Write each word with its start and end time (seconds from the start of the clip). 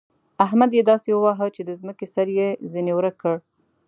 احمد 0.45 0.71
يې 0.77 0.83
داسې 0.91 1.09
وواهه 1.13 1.47
چې 1.55 1.61
د 1.65 1.71
ځمکې 1.81 2.07
سر 2.13 2.27
يې 2.37 2.47
ځنې 2.71 2.93
ورک 2.95 3.15
کړ. 3.21 3.35